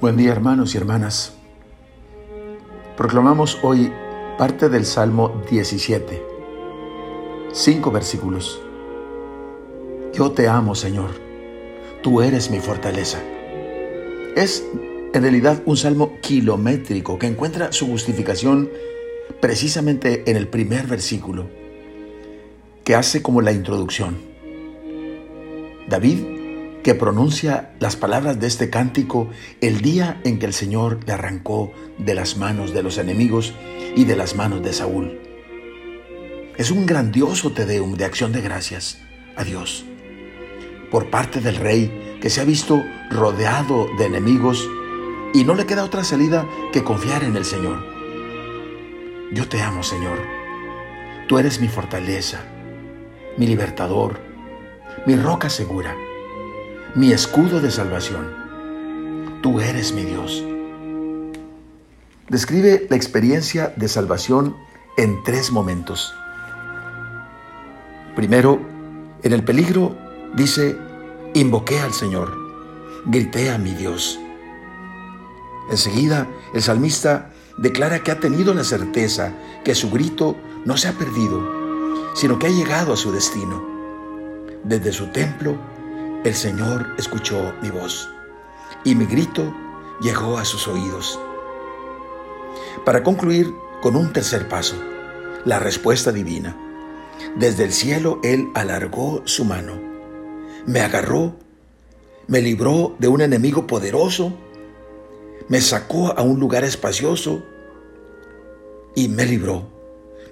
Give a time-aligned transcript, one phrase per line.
[0.00, 1.34] Buen día hermanos y hermanas.
[2.96, 3.92] Proclamamos hoy
[4.38, 6.22] parte del Salmo 17,
[7.52, 8.62] cinco versículos.
[10.14, 11.10] Yo te amo Señor,
[12.00, 13.18] tú eres mi fortaleza.
[14.36, 14.64] Es
[15.14, 18.70] en realidad un salmo kilométrico que encuentra su justificación
[19.40, 21.48] precisamente en el primer versículo,
[22.84, 24.16] que hace como la introducción.
[25.88, 26.37] David
[26.82, 29.28] que pronuncia las palabras de este cántico
[29.60, 33.54] el día en que el Señor le arrancó de las manos de los enemigos
[33.96, 35.20] y de las manos de Saúl.
[36.56, 38.98] Es un grandioso tedeum de acción de gracias
[39.36, 39.84] a Dios
[40.90, 44.68] por parte del rey que se ha visto rodeado de enemigos
[45.34, 47.84] y no le queda otra salida que confiar en el Señor.
[49.32, 50.18] Yo te amo, Señor.
[51.28, 52.40] Tú eres mi fortaleza,
[53.36, 54.18] mi libertador,
[55.06, 55.94] mi roca segura
[56.94, 58.26] mi escudo de salvación.
[59.42, 60.42] Tú eres mi Dios.
[62.28, 64.56] Describe la experiencia de salvación
[64.96, 66.14] en tres momentos.
[68.16, 68.60] Primero,
[69.22, 69.96] en el peligro,
[70.34, 70.76] dice,
[71.34, 72.36] invoqué al Señor,
[73.06, 74.18] grité a mi Dios.
[75.70, 80.92] Enseguida, el salmista declara que ha tenido la certeza que su grito no se ha
[80.92, 83.62] perdido, sino que ha llegado a su destino.
[84.64, 85.56] Desde su templo
[86.28, 88.10] el Señor escuchó mi voz
[88.84, 89.54] y mi grito
[90.00, 91.18] llegó a sus oídos.
[92.84, 94.76] Para concluir con un tercer paso,
[95.46, 96.54] la respuesta divina.
[97.36, 99.80] Desde el cielo Él alargó su mano,
[100.66, 101.36] me agarró,
[102.26, 104.36] me libró de un enemigo poderoso,
[105.48, 107.42] me sacó a un lugar espacioso
[108.94, 109.66] y me libró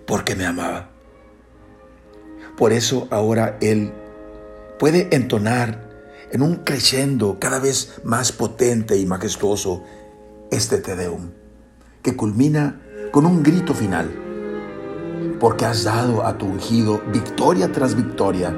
[0.06, 0.90] porque me amaba.
[2.58, 3.94] Por eso ahora Él
[4.78, 5.85] puede entonar
[6.30, 9.84] en un crescendo cada vez más potente y majestuoso
[10.50, 11.30] este Te Deum,
[12.02, 12.80] que culmina
[13.12, 14.10] con un grito final,
[15.40, 18.54] porque has dado a tu ungido victoria tras victoria,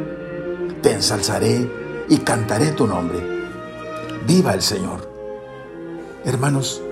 [0.83, 1.71] te ensalzaré
[2.09, 3.19] y cantaré tu nombre.
[4.27, 5.09] Viva el Señor.
[6.25, 6.83] Hermanos,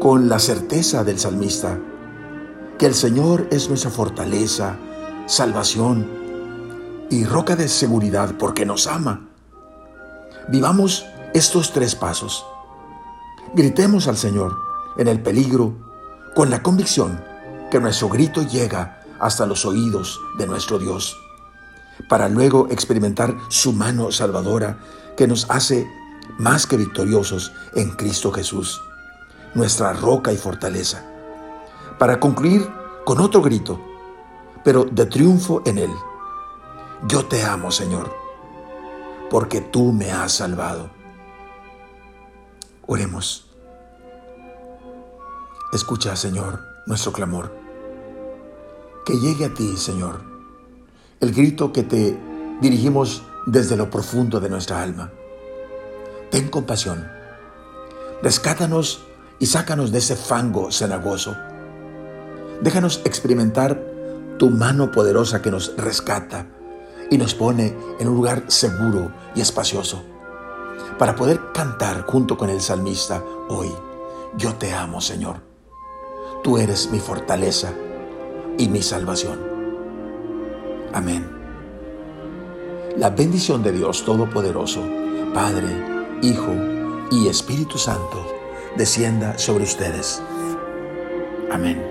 [0.00, 1.78] con la certeza del salmista,
[2.78, 4.78] que el Señor es nuestra fortaleza,
[5.26, 6.18] salvación,
[7.10, 9.27] y roca de seguridad porque nos ama.
[10.50, 11.04] Vivamos
[11.34, 12.42] estos tres pasos.
[13.54, 14.56] Gritemos al Señor
[14.96, 15.74] en el peligro
[16.34, 17.22] con la convicción
[17.70, 21.18] que nuestro grito llega hasta los oídos de nuestro Dios,
[22.08, 24.78] para luego experimentar su mano salvadora
[25.18, 25.86] que nos hace
[26.38, 28.80] más que victoriosos en Cristo Jesús,
[29.54, 31.04] nuestra roca y fortaleza,
[31.98, 32.66] para concluir
[33.04, 33.78] con otro grito,
[34.64, 35.90] pero de triunfo en Él.
[37.06, 38.17] Yo te amo, Señor,
[39.30, 40.90] porque tú me has salvado.
[42.86, 43.46] Oremos.
[45.72, 47.54] Escucha, Señor, nuestro clamor.
[49.04, 50.20] Que llegue a ti, Señor,
[51.20, 52.18] el grito que te
[52.60, 55.10] dirigimos desde lo profundo de nuestra alma.
[56.30, 57.08] Ten compasión.
[58.22, 59.04] Rescátanos
[59.38, 61.36] y sácanos de ese fango cenagoso.
[62.62, 63.80] Déjanos experimentar
[64.38, 66.46] tu mano poderosa que nos rescata
[67.10, 70.02] y nos pone en un lugar seguro y espacioso
[70.98, 73.70] para poder cantar junto con el salmista hoy,
[74.36, 75.36] yo te amo Señor,
[76.42, 77.72] tú eres mi fortaleza
[78.58, 79.38] y mi salvación.
[80.92, 81.30] Amén.
[82.96, 84.82] La bendición de Dios Todopoderoso,
[85.32, 85.68] Padre,
[86.22, 86.52] Hijo
[87.12, 88.26] y Espíritu Santo,
[88.76, 90.20] descienda sobre ustedes.
[91.50, 91.87] Amén.